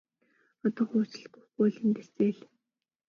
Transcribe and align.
Одоохон 0.65 0.95
уучлалт 0.99 1.31
гуйхгүй 1.33 1.49
бол 1.57 1.77
эндээс 1.85 2.09
зайл! 2.17 2.39